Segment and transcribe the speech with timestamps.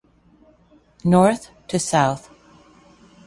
[1.03, 2.31] "North to South"